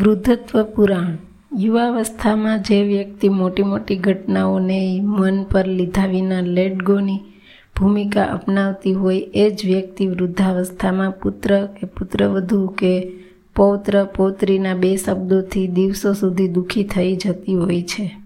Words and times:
વૃદ્ધત્વ 0.00 0.62
પુરાણ. 0.62 1.16
યુવાવસ્થામાં 1.58 2.62
જે 2.62 2.82
વ્યક્તિ 2.82 3.28
મોટી 3.28 3.62
મોટી 3.62 3.96
ઘટનાઓને 3.96 5.00
મન 5.02 5.44
પર 5.44 5.66
લીધા 5.66 6.06
વિના 6.06 6.40
લેટગોની 6.40 7.20
ભૂમિકા 7.78 8.22
અપનાવતી 8.22 8.92
હોય, 8.92 9.18
એ 9.34 9.50
જ 9.50 9.66
વ્યક્તિ 9.66 10.06
વૃદ્ધાવસ્થામાં 10.06 11.10
પુત્ર 11.10 11.66
કે 11.66 11.86
પુત્રવધુ 11.86 12.66
કે 12.66 13.12
પૌત્ર, 13.56 14.04
પૌત્રીના 14.04 14.74
બે 14.74 14.96
શબ્દોથી 14.96 15.66
દિવસો 15.66 16.12
સુધી 16.12 16.48
દુઃખી 16.48 16.84
થઈ 16.84 17.16
જતી 17.16 17.54
હોય 17.54 17.82
છે. 17.82 18.16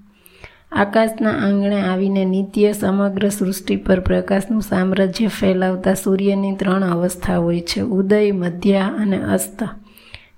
આકાશના 0.72 1.30
આંગણે 1.30 1.80
આવીને 1.80 2.24
નિત્ય 2.24 2.72
સમગ્ર 2.72 3.28
સૃષ્ટિ 3.28 3.76
પર 3.76 4.00
પ્રકાશનું 4.00 4.62
સામ્રાજ્ય 4.62 5.26
ફેલાવતા 5.26 5.94
સૂર્યની 5.94 6.56
ત્રણ 6.56 6.82
અવસ્થા 6.82 7.36
હોય 7.36 7.60
છે. 7.60 7.80
ઉદય, 7.80 8.32
મધ્યા 8.32 8.86
અને 8.98 9.22
અસ્ત. 9.22 9.62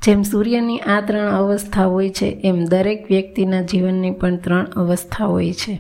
જેમ 0.03 0.23
સૂર્યની 0.23 0.79
આ 0.79 1.01
ત્રણ 1.01 1.29
અવસ્થા 1.31 1.85
હોય 1.85 2.11
છે, 2.11 2.41
એમ 2.45 2.65
દરેક 2.65 3.07
વ્યક્તિના 3.11 3.63
જીવનની 3.63 4.11
પણ 4.11 4.37
ત્રણ 4.37 4.65
અવસ્થા 4.65 5.25
હોય 5.25 5.53
છે. 5.53 5.79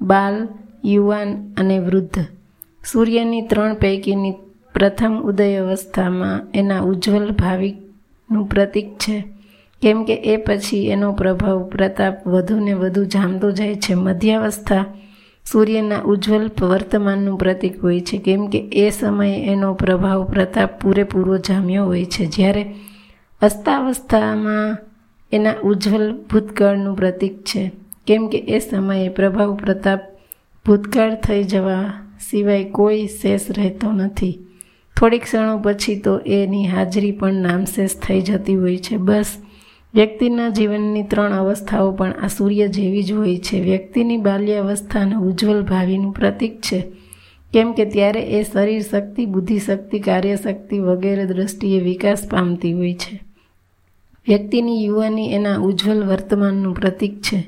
બાલ, 0.00 0.48
યુવાન 0.84 1.54
અને 1.56 1.78
વૃદ્ધ. 1.78 2.18
સૂર્યની 2.92 3.42
ત્રણ 3.42 3.74
પૈકીની 3.74 4.32
પ્રથમ 4.74 5.20
ઉદય 5.24 5.56
અવસ્થામાં 5.56 6.46
એના 6.54 6.80
ઉજ્જવલ 6.80 7.30
ભાવિકનું 7.30 8.46
પ્રતીક 8.46 8.98
છે. 8.98 9.24
કેમ 9.82 10.04
કે 10.04 10.14
એ 10.14 10.36
પછી 10.36 10.86
એનો 10.86 11.12
પ્રભાવ 11.12 11.64
પ્રતાપ 11.64 12.26
વધુને 12.26 12.72
વધુ 12.72 13.04
જામતો 13.04 13.50
જાય 13.50 13.74
છે. 13.74 13.94
મધ્યાવસ્થા 13.94 14.84
સૂર્યના 15.52 16.00
ઉજ્જવલ 16.00 16.50
વર્તમાનનું 16.60 17.38
પ્રતીક 17.38 17.82
હોય 17.82 18.00
છે. 18.00 18.18
કેમ 18.18 18.46
કે 18.46 18.58
એ 18.58 18.90
સમયે 18.90 19.46
એનો 19.46 19.74
પ્રભાવ 19.74 20.24
પ્રતાપ 20.24 20.80
પૂરેપૂરો 20.80 21.38
જામ્યો 21.38 21.84
હોય 21.84 22.04
છે. 22.04 22.26
જ્યારે 22.26 22.74
અસ્તાવસ્થામાં 23.42 24.76
એના 25.32 25.52
ઉજ્જવલ 25.62 26.16
ભૂતકાળનું 26.16 26.96
પ્રતીક 26.96 27.42
છે. 27.44 27.70
કેમ 28.06 28.28
કે 28.28 28.38
એ 28.38 28.58
સમયે 28.58 29.08
પ્રભાવ 29.08 29.54
પ્રતાપ 29.54 30.00
ભૂતકાળ 30.66 31.14
થઈ 31.14 31.44
જવા 31.44 31.92
સિવાય 32.30 32.64
કોઈ 32.64 33.06
શેષ 33.06 33.40
રહેતો 33.50 33.92
નથી. 33.92 34.38
થોડીક 34.96 35.22
ક્ષણો 35.22 35.58
પછી 35.58 35.98
તો 35.98 36.18
એની 36.18 36.66
હાજરી 36.66 37.12
પણ 37.12 37.32
નામશેષ 37.32 37.90
થઈ 37.90 38.20
જતી 38.20 38.54
હોય 38.54 38.76
છે. 38.76 38.96
બસ, 38.96 39.36
વ્યક્તિના 39.94 40.48
જીવનની 40.48 41.02
ત્રણ 41.02 41.32
અવસ્થાઓ 41.32 41.92
પણ 41.92 42.14
આ 42.22 42.26
સૂર્ય 42.26 42.68
જેવી 42.68 43.02
જ 43.02 43.12
હોય 43.12 43.38
છે. 43.38 43.60
વ્યક્તિની 43.60 44.16
બાલ્યાવસ્થાનું 44.16 45.22
ઉજ્જવલ 45.22 45.62
ભાવિનું 45.62 46.12
પ્રતીક 46.12 46.60
છે. 46.60 46.84
કેમ 47.52 47.72
કે 47.72 47.84
ત્યારે 47.84 48.20
એ 48.20 48.42
શરીર 48.42 48.82
શક્તિ, 48.82 49.26
બુદ્ધિશક્તિ, 49.26 49.98
કાર્યશક્તિ 50.00 50.78
વગેરે 50.78 51.26
દ્રષ્ટિએ 51.26 51.80
વિકાસ 51.80 52.28
પામતી 52.30 52.72
હોય 52.72 52.94
છે. 52.94 53.27
વ્યક્તિની 54.28 54.84
યુવાની 54.84 55.32
એના 55.32 55.58
ઉજ્જવલ 55.58 56.04
વર્તમાનનું 56.04 56.74
પ્રતીક 56.74 57.22
છે. 57.22 57.44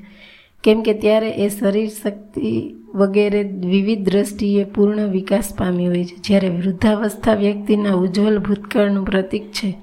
કેમ 0.65 0.83
કે 0.83 0.95
ત્યારે 0.95 1.31
એ 1.31 1.49
શરીર 1.49 1.89
શક્તિ 1.89 2.75
વગેરે 2.95 3.43
વિવિધ 3.43 4.05
દ્રષ્ટિએ 4.05 4.65
પૂર્ણ 4.65 5.07
વિકાસ 5.07 5.55
પામી 5.59 5.87
હોય 5.87 6.05
છે. 6.05 6.17
જ્યારે 6.17 6.49
વૃદ્ધાવસ્થા 6.49 7.35
વ્યક્તિના 7.35 7.95
ઉજ્જવલ 7.95 8.39
ભૂતકાળનું 8.39 9.05
પ્રતીક 9.05 9.53
છે. 9.53 9.75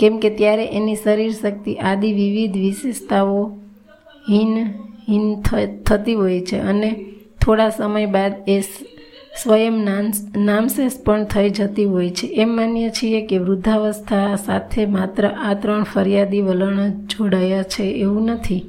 કેમ 0.00 0.18
કે 0.18 0.30
ત્યારે 0.30 0.64
એની 0.66 0.96
શરીર 0.96 1.32
શક્તિ 1.32 1.74
આદિ 1.74 2.12
વિવિધ 2.12 2.56
વિશેષતાઓ 2.56 3.44
હીન 4.30 4.66
હીન 5.08 5.40
થતી 5.86 6.14
હોય 6.14 6.40
છે 6.40 6.56
અને 6.56 7.06
થોડા 7.44 7.68
સમય 7.68 8.06
બાદ 8.06 8.32
એ 8.48 8.60
સ્વયં 9.36 9.72
નામશેષ 10.36 10.92
પણ 11.06 11.24
થઈ 11.24 11.50
જતી 11.50 11.84
હોય 11.84 12.10
છે. 12.10 12.26
એમ 12.26 12.56
માનીએ 12.56 12.90
છીએ 12.90 13.26
કે 13.26 13.38
વૃદ્ધાવસ્થા 13.38 14.36
સાથે 14.36 14.86
માત્ર 14.86 15.26
આ 15.26 15.54
ત્રણ 15.54 15.82
ફરિયાદી 15.82 16.40
વલણ 16.40 16.90
જોડાયા 16.90 17.62
છે 17.62 17.82
એવું 17.82 18.24
નથી. 18.24 18.64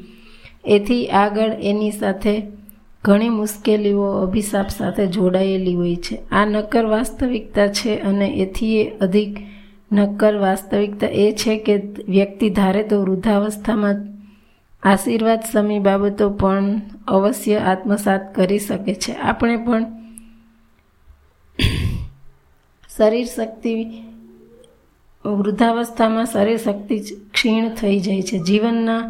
એથી 0.65 1.07
આગળ 1.07 1.51
એની 1.61 1.91
સાથે 1.91 2.43
ઘણી 3.03 3.29
મુશ્કેલીઓ 3.29 4.03
અભિશાપ 4.03 4.69
સાથે 4.69 5.07
જોડાયેલી 5.07 5.73
હોય 5.73 5.95
છે. 5.95 6.29
આ 6.31 6.45
નક્કર 6.45 6.85
વાસ્તવિકતા 6.85 7.67
છે 7.67 7.99
અને 7.99 8.27
એથી 8.27 8.83
અધિક 8.83 9.37
નક્કર 9.91 10.35
વાસ્તવિકતા 10.35 11.07
એ 11.07 11.31
છે 11.31 11.57
કે 11.57 11.77
વ્યક્તિ 12.07 12.49
ધારે 12.49 12.83
તો 12.83 13.01
વૃદ્ધાવસ્થામાં 13.01 13.95
આશીર્વાદ 14.83 15.39
સમી 15.51 15.79
બાબતો 15.79 16.29
પણ 16.29 16.81
અવશ્ય 17.07 17.55
આત્મસાત 17.55 18.35
કરી 18.35 18.59
શકે 18.59 18.93
છે. 18.93 19.13
આપણે 19.13 19.57
પણ 19.57 20.00
શરીર 22.91 23.27
શક્તિ 23.27 23.73
વૃદ્ધાવસ્થામાં 25.25 26.25
શરીર 26.25 26.57
શક્તિ 26.57 26.95
ક્ષીણ 27.33 27.67
થઈ 27.79 27.99
જાય 27.99 28.23
છે. 28.29 28.37
જીવનના 28.47 29.01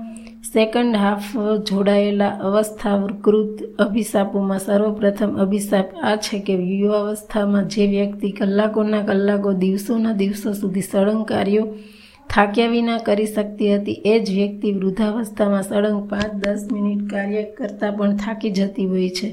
સેકન્ડ 0.49 0.95
હાફ 0.95 1.29
જોડાયેલા 1.69 2.33
અવસ્થાકૃત 2.49 3.63
અભિશાપોમાં 3.85 4.61
સર્વપ્રથમ 4.65 5.31
અભિશાપ 5.45 5.87
આ 6.09 6.15
છે 6.25 6.39
કે 6.39 6.57
યુવાવસ્થામાં 6.73 7.71
જે 7.73 7.87
વ્યક્તિ 7.87 8.31
કલાકોના 8.31 9.01
કલાકો, 9.01 9.53
દિવસોના 9.63 10.19
દિવસો 10.21 10.53
સુધી 10.53 10.81
સળંગ 10.81 11.25
કાર્યો 11.25 11.65
થાક્યા 12.29 12.73
વિના 12.75 12.99
કરી 13.07 13.25
શકતી 13.25 13.71
હતી, 13.75 14.01
એ 14.11 14.15
જ 14.19 14.27
વ્યક્તિ 14.39 14.75
વૃદ્ધાવસ્થામાં 14.77 15.63
સળંગ 15.63 16.01
પાંચ 16.11 16.33
દસ 16.43 16.63
મિનિટ 16.71 17.01
કાર્ય 17.11 17.43
કરતાં 17.57 17.97
પણ 17.97 18.15
થાકી 18.17 18.51
જતી 18.51 18.85
હોય 18.85 19.09
છે. 19.09 19.29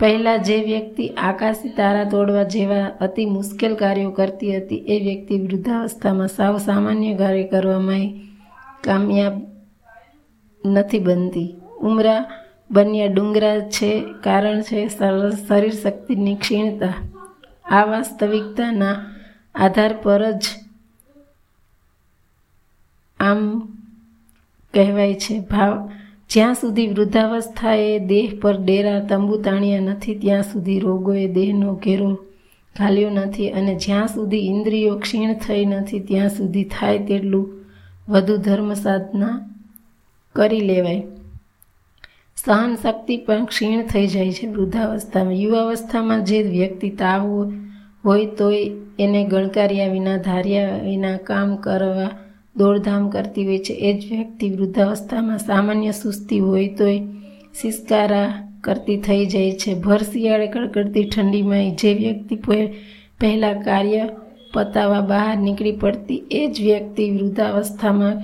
પહેલાં 0.00 0.44
જે 0.46 0.56
વ્યક્તિ 0.64 1.04
આકાશી 1.28 1.76
તારા 1.78 2.10
તોડવા 2.12 2.44
જેવા 2.54 2.86
અતિ 3.06 3.22
મુશ્કેલ 3.36 3.72
કાર્યો 3.82 4.12
કરતી 4.18 4.52
હતી, 4.56 4.84
એ 4.92 4.96
વ્યક્તિ 5.06 5.34
વૃદ્ધાવસ્થામાં 5.44 6.30
સાવ 6.36 6.54
સામાન્ય 6.68 7.12
કાર્ય 7.20 7.50
કરવામાં 7.52 8.06
કામયાબ 8.84 9.36
નથી 10.64 11.04
બનતી. 11.06 11.50
ઉમરા 11.88 12.22
બન્યા 12.70 13.12
ડુંગરા 13.14 13.58
છે 13.76 13.90
કારણ 14.24 14.60
છે 14.68 14.78
શરીર 14.88 15.76
શક્તિની 15.82 16.36
ક્ષીણતા. 16.42 16.96
આ 17.76 17.84
વાસ્તવિકતાના 17.90 18.96
આધાર 19.54 19.92
પર 20.02 20.22
જ 20.42 20.44
આમ 23.20 23.40
કહેવાય 24.74 25.16
છે. 25.22 25.34
ભાવ 25.50 25.74
જ્યાં 26.30 26.54
સુધી 26.54 26.88
વૃદ્ધાવસ્થાએ 26.88 27.98
દેહ 27.98 28.38
પર 28.42 28.56
ડેરા, 28.56 29.00
તંબુ 29.00 29.36
તાણ્યા 29.36 29.80
નથી, 29.80 30.18
ત્યાં 30.18 30.42
સુધી 30.42 30.78
રોગોએ 30.78 31.26
દેહનો 31.26 31.74
ઘેરો 31.74 32.18
ઘાલ્યો 32.78 33.10
નથી 33.10 33.50
અને 33.50 33.74
જ્યાં 33.74 34.06
સુધી 34.06 34.38
ઇન્દ્રિયો 34.38 34.98
ક્ષીણ 34.98 35.34
થઈ 35.34 35.64
નથી, 35.64 36.00
ત્યાં 36.00 36.28
સુધી 36.28 36.64
થાય 36.64 36.98
તેટલું 36.98 37.66
વધુ 38.08 38.36
ધર્મ 38.36 38.74
સાધના 38.74 39.50
કરી 40.32 40.60
લેવાય. 40.60 41.02
સહન 42.36 42.74
શક્તિ 42.82 43.16
પણ 43.16 43.44
ક્ષીણ 43.44 43.86
થઈ 43.86 44.06
જાય 44.06 44.32
છે 44.32 44.46
વૃદ્ધાવસ્થામાં. 44.46 45.34
યુવાવસ્થામાં 45.34 46.24
જે 46.24 46.42
વ્યક્તિ 46.42 46.90
તાવ 46.90 47.52
હોય, 48.04 48.26
તોય 48.26 48.62
એને 48.98 49.24
ગણકાર્યા 49.24 49.92
વિના, 49.92 50.16
ધાર્યા 50.16 50.76
વિના 50.76 51.16
કામ 51.16 51.56
કરવા 51.56 52.10
દોડધામ 52.60 53.08
કરતી 53.08 53.46
હોય 53.46 53.58
છે. 53.58 53.74
એ 53.88 53.90
જ 53.98 54.12
વ્યક્તિ 54.12 54.50
વૃદ્ધાવસ્થામાં 54.50 55.38
સામાન્ય 55.38 55.92
સુસ્તી 55.92 56.40
હોય 56.40 56.68
તોય 56.68 56.98
સિસ્કારા 57.54 58.26
કરતી 58.64 58.96
થઈ 58.96 59.26
જાય 59.26 59.52
છે. 59.52 59.74
ભર 59.74 59.98
શિયાળે 59.98 60.46
કડકડતી 60.46 61.04
ઠંડીમાં 61.04 61.76
જે 61.76 61.94
વ્યક્તિ 61.94 62.36
પહેલાં 63.20 63.62
કાર્ય 63.62 64.08
પતાવવા 64.54 65.00
બહાર 65.00 65.36
નીકળી 65.36 65.72
પડતી, 65.76 66.22
એ 66.30 66.46
જ 66.46 66.60
વ્યક્તિ 66.60 67.10
વૃદ્ધાવસ્થામાં 67.10 68.16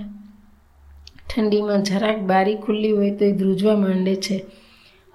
ઠંડીમાં 1.31 1.83
જરાક 1.83 2.19
બારી 2.21 2.57
ખુલ્લી 2.57 2.93
હોય 2.93 3.11
તો 3.11 3.25
એ 3.25 3.33
ધ્રુજવા 3.33 3.77
માંડે 3.77 4.15
છે. 4.17 4.37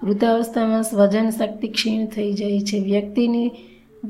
વૃદ્ધાવસ્થામાં 0.02 0.82
સ્વજન 0.82 1.30
શક્તિ 1.30 1.68
ક્ષીણ 1.68 2.06
થઈ 2.06 2.32
જાય 2.32 2.60
છે. 2.60 2.78
વ્યક્તિની 2.80 3.50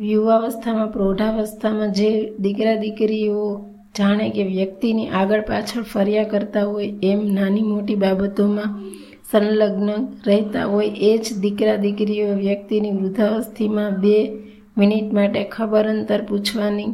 યુવાવસ્થામાં, 0.00 0.92
પ્રૌઢાવસ્થામાં 0.92 1.92
જે 1.92 2.10
દીકરા 2.38 2.74
દીકરીઓ 2.74 3.40
જાણે 3.98 4.30
કે 4.30 4.42
વ્યક્તિની 4.42 5.08
આગળ 5.08 5.40
પાછળ 5.40 5.82
ફર્યા 5.82 6.24
કરતા 6.24 6.64
હોય 6.64 6.94
એમ 7.02 7.26
નાની 7.26 7.62
મોટી 7.62 7.94
બાબતોમાં 7.94 8.80
સંલગ્ન 9.30 9.90
રહેતા 10.26 10.64
હોય 10.64 10.86
એ 10.86 11.18
જ 11.18 11.38
દીકરા 11.38 11.76
દીકરીઓ 11.76 12.34
વ્યક્તિની 12.34 12.90
વૃદ્ધાવસ્થિમાં 12.90 13.90
બે 13.90 14.32
મિનિટ 14.78 15.12
માટે 15.12 15.44
ખબર 15.44 15.88
અંતર 15.88 16.22
પૂછવાની, 16.22 16.86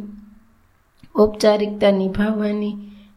ઔપચારિકતા 1.18 1.90
નિભાવવાની, 1.90 2.74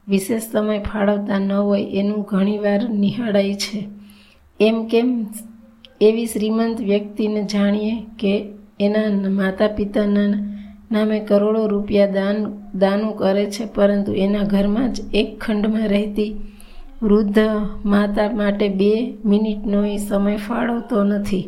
વિશેષ 0.07 0.41
સમય 0.41 0.79
ફાળવતા 0.79 1.39
ન 1.39 1.51
હોય 1.51 1.83
એનું 1.83 2.21
ઘણીવાર 2.21 2.89
નિહાળાય 2.89 3.53
છે. 3.53 3.87
એમ 4.59 4.87
કેમ? 4.87 5.27
એવી 6.01 6.25
શ્રીમંત 6.25 6.81
વ્યક્તિને 6.81 7.43
જાણીએ 7.43 7.95
કે 8.19 8.45
એના 8.79 9.29
માતા 9.29 9.67
પિતાના 9.67 10.51
નામે 10.91 11.17
કરોડો 11.19 11.61
રૂપિયા 11.67 12.05
દાન, 12.07 12.37
દાનું 12.75 13.17
કરે 13.17 13.45
છે, 13.45 13.65
પરંતુ 13.75 14.11
એના 14.13 14.43
ઘરમાં 14.43 14.93
જ 14.93 14.97
એક 15.13 15.29
ખંડમાં 15.39 15.87
રહેતી 15.87 16.31
વૃદ્ધ 17.01 17.39
માતા 17.85 18.29
માટે 18.31 18.67
બે 18.69 18.91
મિનિટનો 19.25 19.79
એ 19.85 19.97
સમય 19.97 20.37
ફાળવતો 20.37 21.03
નથી. 21.03 21.45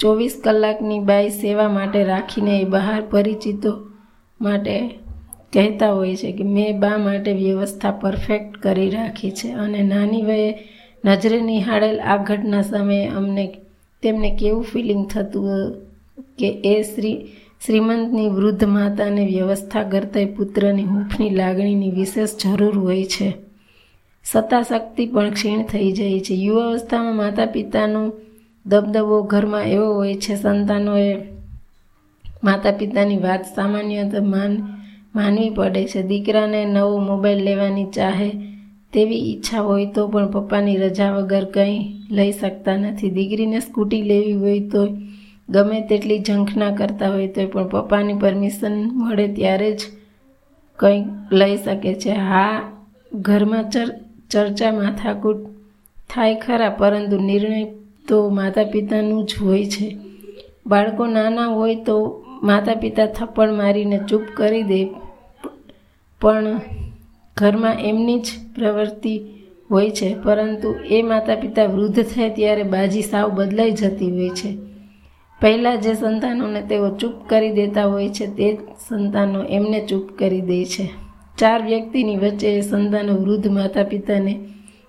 ચોવીસ 0.00 0.34
કલાકની 0.44 1.00
બાઈ 1.00 1.28
સેવા 1.28 1.68
માટે 1.68 2.00
રાખીને 2.04 2.54
એ 2.60 2.64
બહાર 2.64 3.00
પરિચિતો 3.10 3.72
માટે 4.40 4.76
કહેતા 5.52 5.92
હોય 5.92 6.16
છે 6.16 6.30
કે 6.32 6.44
મેં 6.44 6.80
બા 6.80 6.98
માટે 6.98 7.32
વ્યવસ્થા 7.32 7.90
પરફેક્ટ 7.90 8.52
કરી 8.62 8.90
રાખી 8.90 9.30
છે 9.30 9.48
અને 9.52 9.80
નાની 9.82 10.22
વયે 10.22 10.50
નજરે 11.04 11.38
નિહાળેલ 11.40 11.98
આ 12.00 12.18
ઘટના 12.18 12.62
સમયે 12.62 13.06
અમને, 13.08 13.44
તેમને 14.02 14.30
કેવું 14.36 14.64
ફિલિંગ 14.64 15.04
થતું 15.06 15.74
કે 16.38 16.48
એ 16.64 16.82
શ્રી 16.82 17.16
શ્રીમંતની 17.66 18.28
વૃદ્ધ 18.28 18.64
માતાને 18.64 19.26
વ્યવસ્થા 19.26 19.82
કરતાંય 19.82 20.24
પુત્રની 20.24 20.84
હૂંફની 20.84 21.30
લાગણીની 21.30 21.90
વિશેષ 21.90 22.28
જરૂર 22.44 22.78
હોય 22.78 23.04
છે. 23.04 23.32
સત્તાશક્તિ 24.24 25.06
પણ 25.06 25.30
ક્ષીણ 25.30 25.62
થઈ 25.62 25.92
જાય 25.92 26.20
છે. 26.20 26.34
યુવાવસ્થામાં 26.34 27.16
માતા 27.16 27.46
પિતાનો 27.46 28.12
દબદબો 28.66 29.22
ઘરમાં 29.22 29.62
એવો 29.62 29.94
હોય 29.94 30.14
છે, 30.14 30.36
સંતાનોએ 30.36 31.16
માતા 32.44 32.70
પિતાની 32.70 33.18
વાત 33.18 33.42
સામાન્યત 33.54 34.14
માન, 34.22 34.62
માનવી 35.14 35.50
પડે 35.50 35.86
છે. 35.86 36.02
દીકરાને 36.02 36.64
નવો 36.64 36.98
મોબાઈલ 36.98 37.38
લેવાની 37.38 37.84
ચાહે 37.84 38.30
તેવી 38.92 39.32
ઈચ્છા 39.32 39.60
હોય 39.60 39.86
તો 39.86 40.08
પણ 40.08 40.30
પપ્પાની 40.30 40.76
રજા 40.76 41.12
વગર 41.12 41.44
કંઈ 41.44 41.94
લઈ 42.10 42.32
શકતા 42.32 42.76
નથી. 42.76 43.10
દીકરીને 43.10 43.60
સ્કૂટી 43.60 44.02
લેવી 44.02 44.32
હોય 44.32 44.60
તો 44.60 44.88
ગમે 45.48 45.80
તેટલી 45.80 46.18
ઝંખના 46.18 46.70
કરતા 46.70 47.08
હોય 47.08 47.28
તો 47.28 47.46
પણ 47.46 47.68
પપ્પાની 47.68 48.14
પરમિશન 48.14 48.74
મળે 48.94 49.26
ત્યારે 49.28 49.70
જ 49.72 49.80
કંઈ 50.78 51.04
લઈ 51.32 51.56
શકે 51.56 51.94
છે. 51.94 52.12
હા, 52.12 52.56
ઘરમાં 53.12 53.70
ચર, 53.70 53.88
ચર્ચા 54.30 54.72
માથાકૂટ 54.72 55.40
થાય 56.10 56.34
ખરા, 56.34 56.68
પરંતુ 56.70 57.16
નિર્ણય 57.20 57.64
તો 58.08 58.18
માતા 58.30 58.64
પિતાનું 58.64 59.26
જ 59.26 59.32
હોય 59.42 59.66
છે. 59.66 59.96
બાળકો 60.66 61.06
નાના 61.06 61.46
હોય 61.46 61.74
તો 61.74 61.96
માતા 62.42 62.74
પિતા 62.74 63.06
થપ્પડ 63.06 63.50
મારીને 63.52 63.98
ચૂપ 64.08 64.22
કરી 64.36 64.62
દે, 64.62 64.80
પણ 66.20 66.60
ઘરમાં 67.36 67.80
એમની 67.80 68.18
જ 68.18 68.28
પ્રવૃત્તિ 68.54 69.14
હોય 69.70 69.90
છે. 69.90 70.08
પરંતુ 70.14 70.68
એ 70.90 71.02
માતા 71.02 71.34
પિતા 71.34 71.64
વૃદ્ધ 71.64 72.00
થાય 72.04 72.30
ત્યારે 72.30 72.62
બાજી 72.62 73.02
સાવ 73.02 73.26
બદલાઈ 73.30 73.72
જતી 73.72 74.10
હોય 74.10 74.30
છે. 74.30 74.50
પહેલાં 75.40 75.80
જે 75.80 75.94
સંતાનોને 75.94 76.62
તેઓ 76.62 76.88
ચૂપ 76.96 77.28
કરી 77.28 77.50
દેતા 77.50 77.82
હોય 77.82 78.08
છે, 78.08 78.26
તે 78.26 78.58
સંતાનો 78.88 79.44
એમને 79.44 79.80
ચૂપ 79.86 80.06
કરી 80.18 80.40
દે 80.40 80.64
છે. 80.64 80.90
ચાર 81.38 81.62
વ્યક્તિની 81.62 82.16
વચ્ચે 82.16 82.48
એ 82.58 82.60
સંતાનો 82.60 83.12
વૃદ્ધ 83.14 83.46
માતા 83.46 83.82
પિતાને 83.82 84.40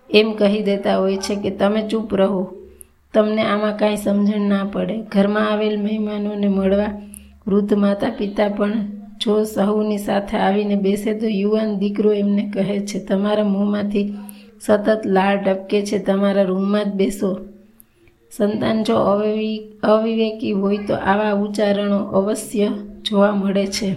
એમ 0.09 0.33
કહી 0.33 0.63
દેતા 0.63 0.97
હોય 0.97 1.17
છે 1.17 1.35
કે 1.35 1.49
તમે 1.49 1.81
ચૂપ 1.87 2.13
રહો. 2.13 2.53
તમને 3.13 3.41
આમાં 3.41 3.77
કાંઈ 3.77 3.97
સમજણ 3.97 4.41
ના 4.41 4.65
પડે. 4.73 4.95
ઘરમાં 5.11 5.51
આવેલ 5.51 5.75
મહેમાનોને 5.81 6.47
મળવા 6.47 6.93
વૃદ્ધ 7.47 7.73
માતા 7.73 8.09
પિતા 8.09 8.49
પણ 8.49 8.85
જો 9.21 9.43
સહુની 9.43 9.97
સાથે 9.97 10.37
આવીને 10.37 10.75
બેસે 10.75 11.13
તો 11.13 11.27
યુવાન 11.27 11.77
દીકરો 11.79 12.11
એમને 12.13 12.43
કહે 12.53 12.79
છે, 12.85 12.99
તમારા 13.05 13.43
મોંમાંથી 13.43 14.13
સતત 14.59 15.05
લાળ 15.05 15.37
ટપકે 15.43 15.81
છે, 15.81 15.97
તમારા 15.99 16.43
રૂમમાં 16.43 16.85
જ 16.91 16.95
બેસો. 16.95 17.29
સંતાન 18.37 18.83
જો 18.83 18.95
અવિ 19.11 19.49
અવિવેકી 19.83 20.51
હોય 20.51 20.77
તો 20.87 20.95
આવા 21.11 21.33
ઉચ્ચારણો 21.33 21.99
અવશ્ય 22.19 22.67
જોવા 23.05 23.31
મળે 23.31 23.65
છે. 23.67 23.89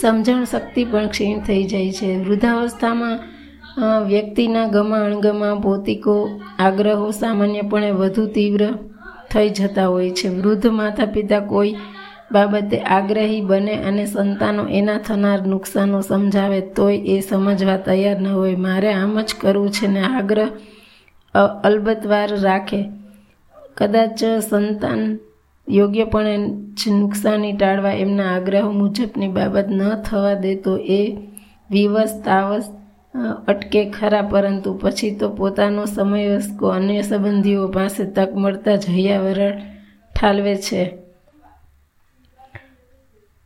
સમજણ 0.00 0.44
શક્તિ 0.44 0.84
પણ 0.84 1.08
ક્ષીણ 1.08 1.40
થઈ 1.40 1.64
જાય 1.64 1.92
છે. 1.92 2.08
વૃદ્ધાવસ્થામાં 2.24 3.16
વ્યક્તિના 4.08 4.66
ગમા 4.68 5.04
અણગમા 5.04 5.54
ભૌતિકો 5.54 6.14
આગ્રહો 6.58 7.10
સામાન્યપણે 7.10 7.90
વધુ 7.90 8.26
તીવ્ર 8.26 8.62
થઈ 9.32 9.48
જતા 9.50 9.86
હોય 9.86 10.10
છે. 10.10 10.28
વૃદ્ધ 10.28 10.66
માતા 10.66 11.06
પિતા 11.06 11.40
કોઈ 11.40 11.74
બાબતે 12.32 12.78
આગ્રહી 12.96 13.40
બને 13.40 13.74
અને 13.88 14.04
સંતાનો 14.06 14.62
એના 14.68 14.98
થનાર 14.98 15.40
નુકસાનો 15.46 16.00
સમજાવે 16.00 16.60
તોય 16.76 16.98
એ 17.14 17.20
સમજવા 17.20 17.76
તૈયાર 17.76 18.20
ન 18.20 18.26
હોય. 18.28 18.56
મારે 18.56 18.90
આમ 18.92 19.20
જ 19.20 19.34
કરવું 19.40 19.70
છે 19.70 19.86
ને 19.86 20.02
આગ્રહ 20.18 20.48
અલબત્તવાર 21.64 22.30
રાખે. 22.40 22.80
કદાચ 23.76 24.20
સંતાન 24.48 25.00
યોગ્યપણે 25.66 26.34
જ 26.78 26.80
નુકસાની 26.92 27.52
ટાળવા 27.52 27.94
એમના 27.94 28.30
આગ્રહ 28.34 28.68
મુજબની 28.72 29.28
બાબત 29.28 29.68
ન 29.70 29.80
થવા 30.02 30.34
દે 30.34 30.52
તો 30.56 30.72
એ 30.76 31.02
વિવશ 31.70 32.14
તાવસ 32.24 32.66
અટકે 33.48 33.80
ખરા, 33.90 34.22
પરંતુ 34.22 34.70
પછી 34.82 35.16
તો 35.16 35.26
પોતાનો 35.30 35.82
સમયવસ્કો 35.86 36.66
અન્ય 36.68 37.02
સંબંધીઓ 37.02 37.64
પાસે 37.68 38.04
તક 38.06 38.30
મળતા 38.34 38.76
જયાવરણ 38.76 39.56
ઠાલવે 40.14 40.54
છે. 40.56 40.82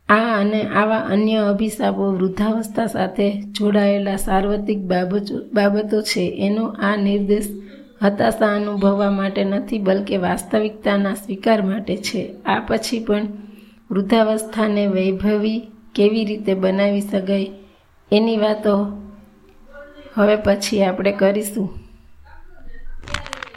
આ 0.09 0.31
અને 0.39 0.61
આવા 0.79 1.07
અન્ય 1.13 1.39
અભિશાપો 1.43 2.03
વૃદ્ધાવસ્થા 2.11 2.87
સાથે 2.87 3.27
જોડાયેલા 3.55 4.15
સાર્વત્રિક 4.17 4.79
બાબતો 4.83 5.35
બાબતો 5.53 5.97
છે. 6.01 6.23
એનો 6.45 6.65
આ 6.79 6.95
નિર્દેશ 6.95 7.49
હતાશા 8.03 8.55
અનુભવવા 8.55 9.11
માટે 9.11 9.43
નથી, 9.43 9.79
બલકે 9.79 10.17
વાસ્તવિકતાના 10.17 11.13
સ્વીકાર 11.13 11.61
માટે 11.61 11.97
છે. 11.97 12.35
આ 12.45 12.59
પછી 12.67 12.99
પણ 12.99 13.27
વૃદ્ધાવસ્થાને 13.91 14.87
વૈભવી 14.87 15.59
કેવી 15.95 16.25
રીતે 16.25 16.53
બનાવી 16.53 17.01
શકાય 17.01 17.47
એની 18.11 18.37
વાતો 18.37 18.75
હવે 20.15 20.35
પછી 20.35 20.83
આપણે 20.83 21.11
કરીશું. 21.11 21.80